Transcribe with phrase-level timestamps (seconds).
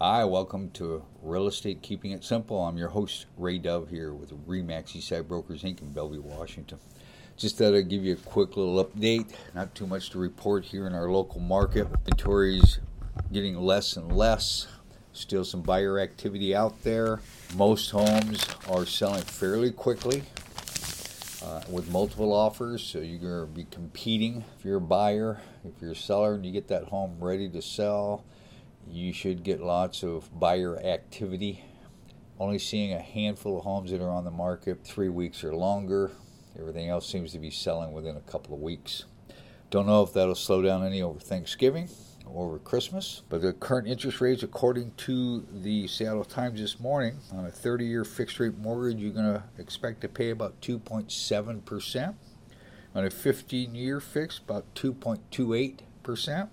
[0.00, 2.62] Hi, welcome to Real Estate Keeping It Simple.
[2.62, 5.82] I'm your host, Ray Dove, here with Remax Eastside Brokers Inc.
[5.82, 6.78] in Bellevue, Washington.
[7.36, 9.32] Just thought I'd give you a quick little update.
[9.56, 11.88] Not too much to report here in our local market.
[11.88, 12.78] Inventory's
[13.32, 14.68] getting less and less.
[15.12, 17.18] Still some buyer activity out there.
[17.56, 20.22] Most homes are selling fairly quickly
[21.44, 24.44] uh, with multiple offers, so you're going to be competing.
[24.60, 27.60] If you're a buyer, if you're a seller, and you get that home ready to
[27.60, 28.22] sell,
[28.90, 31.64] you should get lots of buyer activity.
[32.38, 36.12] Only seeing a handful of homes that are on the market three weeks or longer.
[36.58, 39.04] Everything else seems to be selling within a couple of weeks.
[39.70, 41.88] Don't know if that'll slow down any over Thanksgiving
[42.26, 43.22] or over Christmas.
[43.28, 47.84] But the current interest rates, according to the Seattle Times this morning, on a 30
[47.84, 52.14] year fixed rate mortgage, you're going to expect to pay about 2.7%.
[52.94, 56.48] On a 15 year fixed, about 2.28%.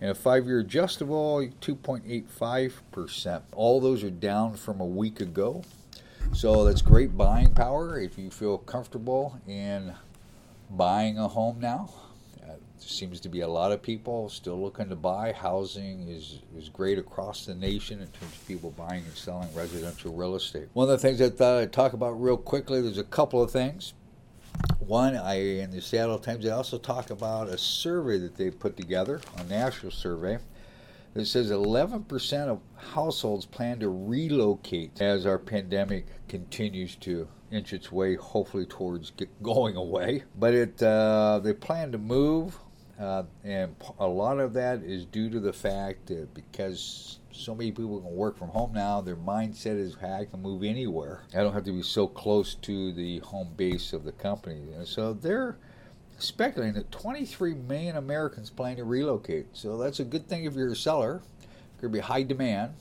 [0.00, 3.42] And a five year adjustable, 2.85%.
[3.52, 5.62] All those are down from a week ago.
[6.32, 9.94] So that's great buying power if you feel comfortable in
[10.70, 11.90] buying a home now.
[12.42, 15.32] Uh, seems to be a lot of people still looking to buy.
[15.32, 20.12] Housing is, is great across the nation in terms of people buying and selling residential
[20.12, 20.68] real estate.
[20.74, 23.50] One of the things I thought I'd talk about real quickly, there's a couple of
[23.50, 23.94] things.
[24.86, 28.76] One, I in the Seattle Times, they also talk about a survey that they put
[28.76, 30.38] together, a national survey,
[31.14, 37.90] that says 11% of households plan to relocate as our pandemic continues to inch its
[37.90, 40.22] way, hopefully towards going away.
[40.38, 42.56] But it, uh, they plan to move,
[42.98, 47.70] uh, and a lot of that is due to the fact that because so many
[47.70, 51.22] people can work from home now, their mindset is, hey, I can move anywhere.
[51.34, 54.72] I don't have to be so close to the home base of the company.
[54.74, 55.58] And so they're
[56.18, 59.48] speculating that 23 million Americans plan to relocate.
[59.52, 61.20] So that's a good thing if you're a seller.
[61.42, 62.72] It's Going to be high demand.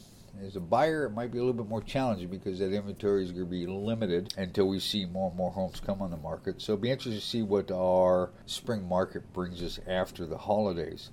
[0.43, 3.31] As a buyer, it might be a little bit more challenging because that inventory is
[3.31, 6.61] going to be limited until we see more and more homes come on the market.
[6.61, 11.11] So it'll be interesting to see what our spring market brings us after the holidays.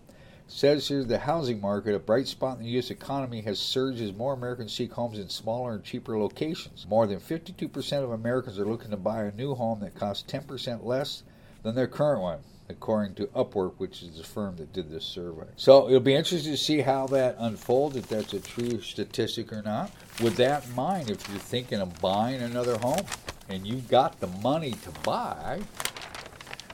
[0.48, 2.90] Says here the housing market, a bright spot in the U.S.
[2.90, 6.86] economy, has surged as more Americans seek homes in smaller and cheaper locations.
[6.88, 10.84] More than 52% of Americans are looking to buy a new home that costs 10%
[10.84, 11.22] less
[11.62, 12.40] than their current one,
[12.72, 15.46] according to Upwork, which is the firm that did this survey.
[15.56, 19.62] So it'll be interesting to see how that unfolds, if that's a true statistic or
[19.62, 19.90] not.
[20.20, 23.04] With that in mind, if you're thinking of buying another home
[23.48, 25.60] and you've got the money to buy,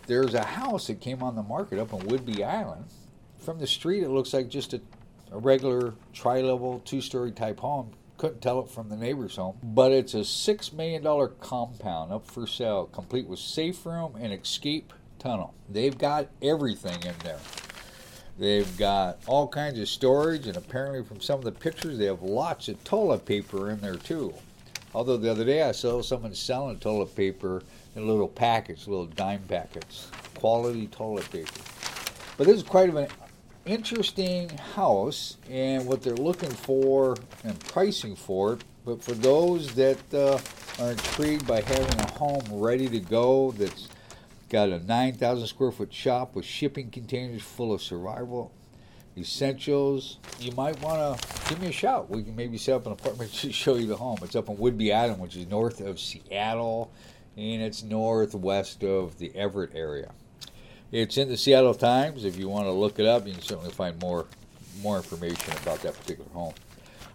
[0.06, 2.84] there's a house that came on the market up in Whidbey Island.
[3.38, 4.80] From the street, it looks like just a,
[5.32, 9.56] a regular tri level, two story type home couldn't tell it from the neighbor's home.
[9.62, 11.02] But it's a $6 million
[11.40, 15.54] compound up for sale, complete with safe room and escape tunnel.
[15.68, 17.40] They've got everything in there.
[18.38, 22.22] They've got all kinds of storage, and apparently, from some of the pictures, they have
[22.22, 24.32] lots of toilet paper in there too.
[24.94, 27.62] Although the other day I saw someone selling toilet paper
[27.94, 31.60] in little packets, little dime packets, quality toilet paper.
[32.36, 33.08] But this is quite an
[33.66, 38.64] interesting house and what they're looking for and pricing for it.
[38.86, 40.38] But for those that uh,
[40.82, 43.88] are intrigued by having a home ready to go that's
[44.48, 48.52] got a 9,000 square foot shop with shipping containers full of survival
[49.18, 52.08] essentials, you might want to give me a shout.
[52.08, 54.18] We can maybe set up an apartment to show you the home.
[54.22, 56.90] It's up in Whidbey Island, which is north of Seattle,
[57.36, 60.12] and it's northwest of the Everett area.
[60.90, 62.24] It's in the Seattle Times.
[62.24, 64.26] If you want to look it up, you can certainly find more
[64.82, 66.54] more information about that particular home.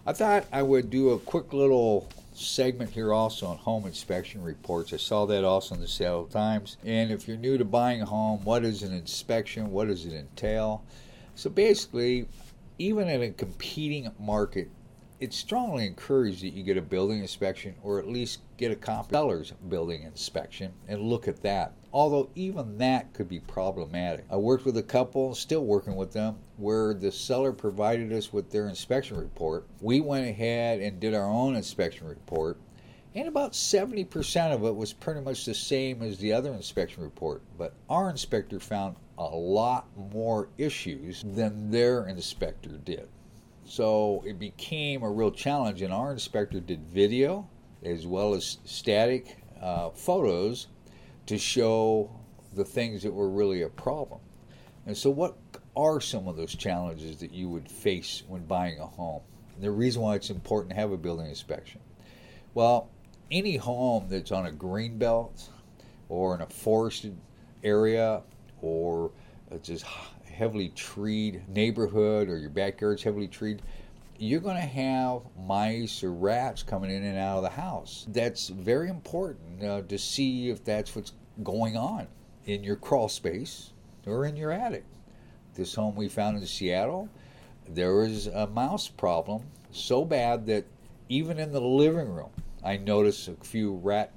[0.06, 4.92] I thought I would do a quick little segment here also on home inspection reports.
[4.92, 6.76] I saw that also in the Seattle Times.
[6.84, 9.70] And if you're new to buying a home, what is an inspection?
[9.70, 10.84] What does it entail?
[11.36, 12.26] So basically,
[12.78, 14.68] even in a competing market,
[15.20, 19.52] it's strongly encouraged that you get a building inspection or at least get a seller's
[19.68, 21.72] building inspection and look at that.
[21.92, 24.24] Although even that could be problematic.
[24.30, 28.50] I worked with a couple, still working with them, where the seller provided us with
[28.50, 29.66] their inspection report.
[29.80, 32.58] We went ahead and did our own inspection report,
[33.14, 37.42] and about 70% of it was pretty much the same as the other inspection report.
[37.56, 43.08] But our inspector found a lot more issues than their inspector did.
[43.64, 47.48] So it became a real challenge, and our inspector did video
[47.82, 50.68] as well as static uh, photos
[51.26, 52.10] to show
[52.54, 54.20] the things that were really a problem.
[54.86, 55.36] And so, what
[55.76, 59.22] are some of those challenges that you would face when buying a home?
[59.54, 61.80] And the reason why it's important to have a building inspection.
[62.52, 62.90] Well,
[63.30, 65.48] any home that's on a green belt
[66.08, 67.16] or in a forested
[67.62, 68.22] area
[68.60, 69.10] or
[69.62, 69.84] just
[70.34, 73.62] heavily treed neighborhood or your backyard's heavily treed,
[74.18, 78.06] you're going to have mice or rats coming in and out of the house.
[78.08, 82.06] That's very important uh, to see if that's what's going on
[82.46, 83.72] in your crawl space
[84.06, 84.84] or in your attic.
[85.54, 87.08] This home we found in Seattle,
[87.68, 89.42] there was a mouse problem
[89.72, 90.64] so bad that
[91.08, 92.30] even in the living room,
[92.64, 94.12] I noticed a few rat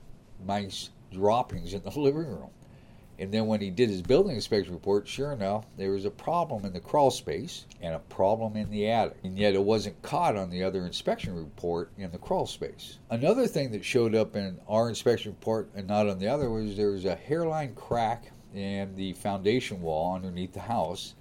[0.46, 2.50] mice droppings in the living room.
[3.20, 6.66] And then when he did his building inspection report, sure enough, there was a problem
[6.66, 9.18] in the crawl space and a problem in the attic.
[9.24, 13.00] And yet it wasn't caught on the other inspection report in the crawl space.
[13.10, 16.78] Another thing that showed up in our inspection report and not on the other was
[16.78, 21.16] there was a hairline crack in the foundation wall underneath the house.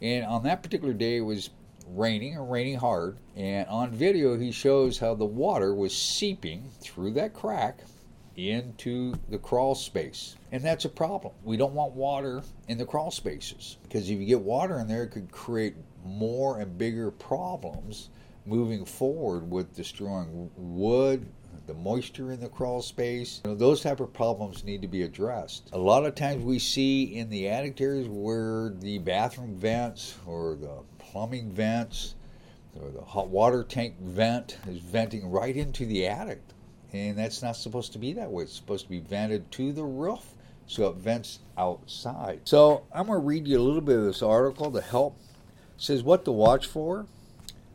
[0.00, 1.50] And on that particular day, it was
[1.88, 3.18] raining and raining hard.
[3.36, 7.80] And on video, he shows how the water was seeping through that crack
[8.36, 10.36] into the crawl space.
[10.52, 11.32] And that's a problem.
[11.44, 15.04] We don't want water in the crawl spaces because if you get water in there,
[15.04, 15.74] it could create
[16.04, 18.08] more and bigger problems
[18.46, 21.26] moving forward with destroying wood,
[21.66, 23.40] the moisture in the crawl space.
[23.44, 25.68] You know, those type of problems need to be addressed.
[25.72, 30.56] A lot of times we see in the attic areas where the bathroom vents or
[30.56, 32.16] the plumbing vents
[32.80, 36.40] or the hot water tank vent is venting right into the attic
[36.92, 38.44] and that's not supposed to be that way.
[38.44, 40.34] It's supposed to be vented to the roof
[40.70, 42.40] so it vents outside.
[42.44, 45.16] So I'm going to read you a little bit of this article to help.
[45.76, 47.06] It says what to watch for.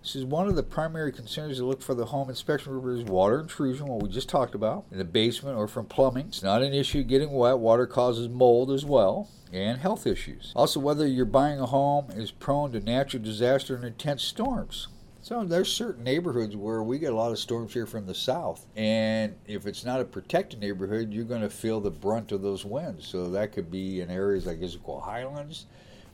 [0.01, 3.03] It says one of the primary concerns to look for the home inspection report is
[3.03, 6.27] water intrusion, what we just talked about, in the basement or from plumbing.
[6.27, 7.59] It's not an issue getting wet.
[7.59, 10.53] Water causes mold as well and health issues.
[10.55, 14.87] Also, whether you're buying a home is prone to natural disaster and intense storms.
[15.25, 18.67] So there's certain neighborhoods where we get a lot of storms here from the south,
[18.75, 22.63] and if it's not a protected neighborhood, you're going to feel the brunt of those
[22.63, 23.07] winds.
[23.07, 25.65] So that could be in areas like Issaquah Highlands,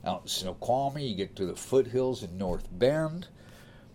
[0.02, 1.08] out in Snoqualmie.
[1.08, 3.28] You get to the foothills in North Bend.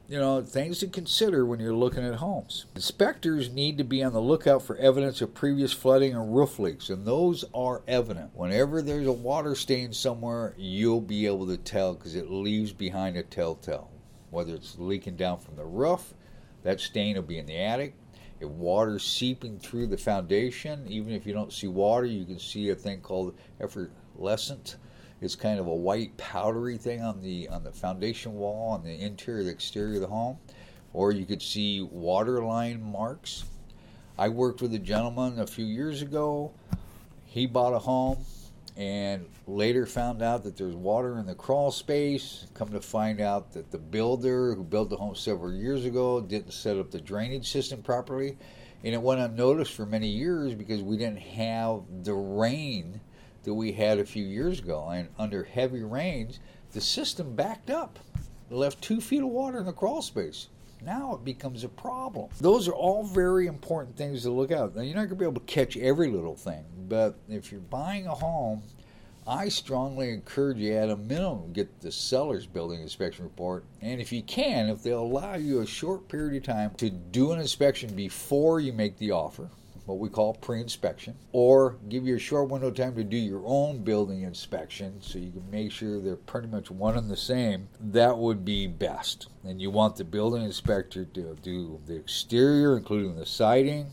[0.07, 2.67] You know, things to consider when you're looking at homes.
[2.75, 6.91] Inspectors need to be on the lookout for evidence of previous flooding and roof leaks,
[6.91, 8.35] and those are evident.
[8.35, 13.17] Whenever there's a water stain somewhere, you'll be able to tell because it leaves behind
[13.17, 13.89] a telltale
[14.29, 16.13] whether it's leaking down from the roof,
[16.63, 17.95] that stain will be in the attic.
[18.39, 22.69] If water's seeping through the foundation, even if you don't see water, you can see
[22.69, 24.75] a thing called effervescent.
[25.21, 28.93] It's kind of a white powdery thing on the on the foundation wall on the
[28.93, 30.37] interior, the exterior of the home,
[30.93, 33.45] or you could see water line marks.
[34.19, 36.51] I worked with a gentleman a few years ago.
[37.25, 38.17] He bought a home
[38.77, 42.45] and later found out that there's water in the crawl space.
[42.53, 46.51] Come to find out that the builder who built the home several years ago didn't
[46.51, 48.37] set up the drainage system properly.
[48.83, 53.01] And it went unnoticed for many years because we didn't have the rain
[53.43, 54.87] that we had a few years ago.
[54.89, 56.39] And under heavy rains,
[56.73, 57.97] the system backed up,
[58.51, 60.49] it left two feet of water in the crawl space.
[60.81, 62.29] Now it becomes a problem.
[62.39, 64.75] Those are all very important things to look at.
[64.75, 67.61] Now, you're not going to be able to catch every little thing, but if you're
[67.61, 68.63] buying a home,
[69.27, 73.65] I strongly encourage you at a minimum get the seller's building inspection report.
[73.81, 77.33] And if you can, if they'll allow you a short period of time to do
[77.33, 79.49] an inspection before you make the offer,
[79.87, 83.17] what we call pre inspection, or give you a short window of time to do
[83.17, 87.17] your own building inspection so you can make sure they're pretty much one and the
[87.17, 89.29] same, that would be best.
[89.45, 93.87] And you want the building inspector to do the exterior, including the siding,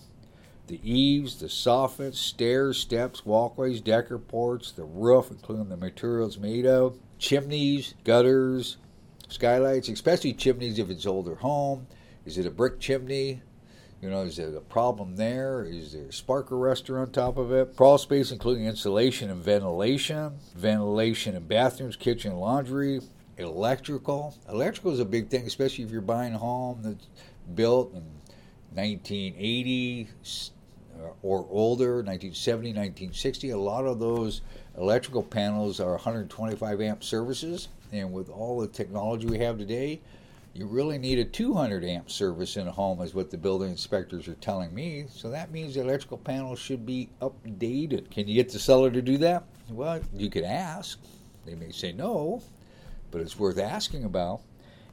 [0.66, 6.66] the eaves, the soffits, stairs, steps, walkways, decker ports, the roof, including the materials made
[6.66, 8.78] of, chimneys, gutters,
[9.28, 11.86] skylights, especially chimneys if it's older home.
[12.24, 13.42] Is it a brick chimney?
[14.04, 15.64] You know, is there a problem there?
[15.64, 17.75] Is there a spark arrestor on top of it?
[17.75, 23.00] Crawl space, including insulation and ventilation, ventilation in bathrooms, kitchen, laundry,
[23.38, 24.37] electrical.
[24.46, 27.06] Electrical is a big thing, especially if you're buying a home that's
[27.54, 28.02] built in
[28.75, 30.08] 1980
[31.00, 33.50] uh, or older, 1970, 1960.
[33.50, 34.42] A lot of those
[34.76, 40.02] electrical panels are 125 amp services, and with all the technology we have today,
[40.54, 44.28] you really need a 200 amp service in a home, is what the building inspectors
[44.28, 45.06] are telling me.
[45.11, 48.08] So that means the electrical panel should be updated.
[48.12, 49.44] Can you get the seller to do that?
[49.68, 51.00] Well, you could ask.
[51.44, 52.40] They may say no,
[53.11, 54.42] but it's worth asking about,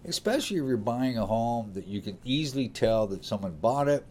[0.04, 4.04] especially if you're buying a home that you can easily tell that someone bought it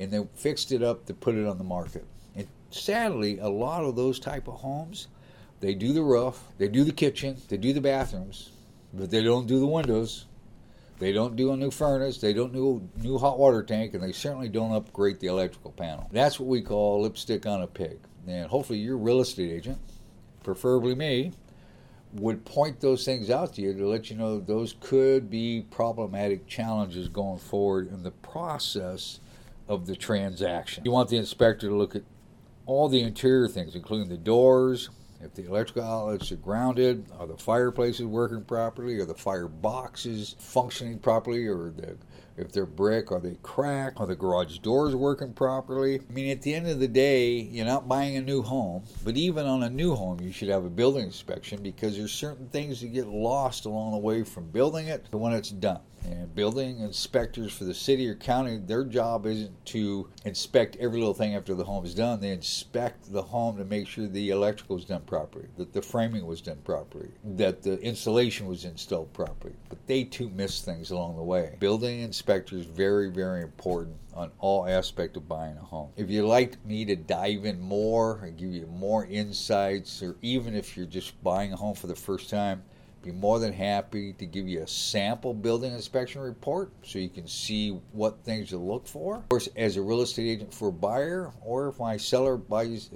[0.00, 2.04] and they fixed it up to put it on the market.
[2.34, 5.06] And sadly, a lot of those type of homes,
[5.60, 8.50] they do the roof, they do the kitchen, they do the bathrooms,
[8.92, 10.26] but they don't do the windows
[11.00, 14.02] they don't do a new furnace, they don't do a new hot water tank, and
[14.02, 16.08] they certainly don't upgrade the electrical panel.
[16.12, 17.98] That's what we call lipstick on a pig.
[18.28, 19.78] And hopefully, your real estate agent,
[20.44, 21.32] preferably me,
[22.12, 26.46] would point those things out to you to let you know those could be problematic
[26.46, 29.20] challenges going forward in the process
[29.68, 30.84] of the transaction.
[30.84, 32.02] You want the inspector to look at
[32.66, 34.90] all the interior things, including the doors,
[35.22, 40.34] if the electrical outlets are grounded, are the fireplaces working properly, are the fire boxes
[40.38, 41.96] functioning properly, or the
[42.40, 44.00] if they're brick, are they cracked?
[44.00, 46.00] Are the garage doors working properly?
[46.00, 49.16] I mean, at the end of the day, you're not buying a new home, but
[49.16, 52.80] even on a new home, you should have a building inspection because there's certain things
[52.80, 55.80] that get lost along the way from building it to when it's done.
[56.04, 61.14] And building inspectors for the city or county, their job isn't to inspect every little
[61.14, 62.20] thing after the home is done.
[62.20, 66.26] They inspect the home to make sure the electrical is done properly, that the framing
[66.26, 69.54] was done properly, that the insulation was installed properly.
[69.68, 71.56] But they too miss things along the way.
[71.60, 75.90] Building inspectors very, very important on all aspect of buying a home.
[75.96, 80.54] If you'd like me to dive in more and give you more insights, or even
[80.54, 82.62] if you're just buying a home for the first time,
[83.02, 87.26] be more than happy to give you a sample building inspection report so you can
[87.26, 89.16] see what things to look for.
[89.16, 92.90] Of course, as a real estate agent for a buyer, or if my seller buys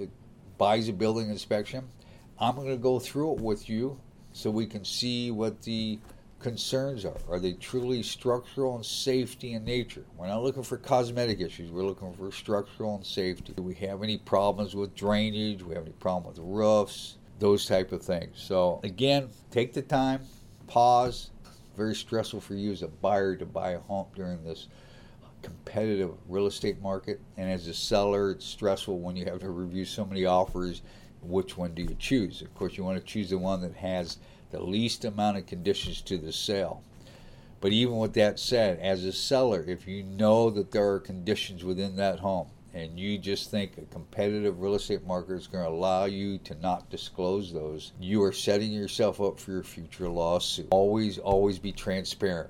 [0.57, 1.87] buys a building inspection,
[2.39, 3.99] I'm going to go through it with you
[4.33, 5.99] so we can see what the
[6.39, 7.17] concerns are.
[7.29, 10.03] Are they truly structural and safety in nature?
[10.17, 11.71] We're not looking for cosmetic issues.
[11.71, 13.53] We're looking for structural and safety.
[13.53, 15.59] Do we have any problems with drainage?
[15.59, 17.17] Do we have any problem with roofs?
[17.39, 18.41] Those type of things.
[18.41, 20.21] So again, take the time,
[20.67, 21.31] pause.
[21.75, 24.67] Very stressful for you as a buyer to buy a home during this
[25.41, 29.85] competitive real estate market, and as a seller, it's stressful when you have to review
[29.85, 30.81] so many offers.
[31.21, 32.41] Which one do you choose?
[32.41, 34.17] Of course, you want to choose the one that has
[34.51, 36.81] the least amount of conditions to the sale.
[37.61, 41.63] But even with that said, as a seller, if you know that there are conditions
[41.63, 45.69] within that home, and you just think a competitive real estate market is going to
[45.69, 50.67] allow you to not disclose those, you are setting yourself up for your future lawsuit.
[50.71, 52.49] Always, always be transparent.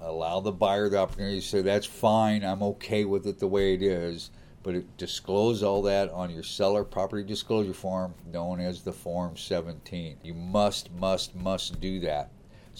[0.00, 3.74] Allow the buyer the opportunity to say, that's fine, I'm okay with it the way
[3.74, 4.30] it is,
[4.64, 10.16] but disclose all that on your seller property disclosure form known as the Form 17.
[10.24, 12.30] You must, must, must do that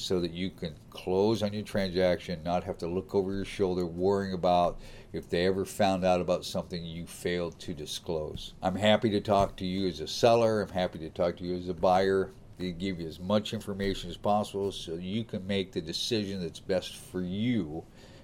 [0.00, 3.86] so that you can close on your transaction, not have to look over your shoulder
[3.86, 4.80] worrying about
[5.12, 8.54] if they ever found out about something you failed to disclose.
[8.62, 11.56] I'm happy to talk to you as a seller, I'm happy to talk to you
[11.56, 12.30] as a buyer.
[12.58, 16.60] To give you as much information as possible so you can make the decision that's
[16.60, 17.82] best for you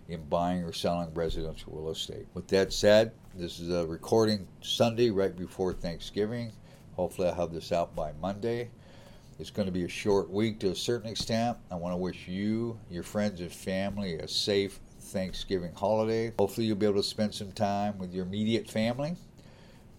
[0.08, 2.26] in buying or selling residential real estate.
[2.34, 6.52] With that said, this is a recording Sunday right before Thanksgiving.
[6.96, 8.68] Hopefully, I'll have this out by Monday.
[9.38, 11.58] It's going to be a short week to a certain extent.
[11.70, 16.32] I want to wish you, your friends, and family a safe Thanksgiving holiday.
[16.38, 19.14] Hopefully, you'll be able to spend some time with your immediate family.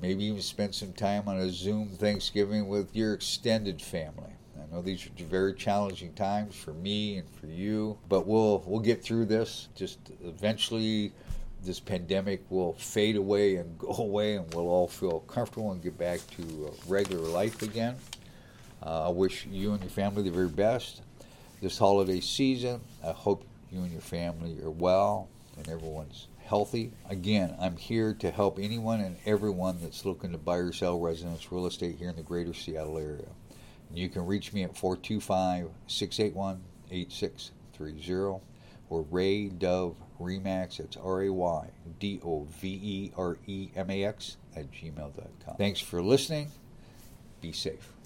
[0.01, 4.33] Maybe even spend some time on a Zoom Thanksgiving with your extended family.
[4.57, 8.79] I know these are very challenging times for me and for you, but we'll we'll
[8.79, 9.69] get through this.
[9.75, 11.13] Just eventually,
[11.63, 15.95] this pandemic will fade away and go away, and we'll all feel comfortable and get
[15.95, 17.95] back to uh, regular life again.
[18.83, 21.01] Uh, I wish you and your family the very best
[21.61, 22.81] this holiday season.
[23.03, 26.91] I hope you and your family are well and everyone's healthy.
[27.09, 31.51] Again, I'm here to help anyone and everyone that's looking to buy or sell residence
[31.51, 33.27] real estate here in the greater Seattle area.
[33.89, 38.41] And you can reach me at 425 681 8630
[38.89, 40.79] or Ray Dove Remax.
[40.79, 41.67] It's R A Y
[41.99, 45.55] D O V E R E M A X at gmail.com.
[45.57, 46.51] Thanks for listening.
[47.41, 47.96] Be safe.